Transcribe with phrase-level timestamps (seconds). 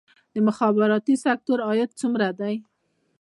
[0.33, 2.55] د مخابراتي سکتور عاید څومره دی؟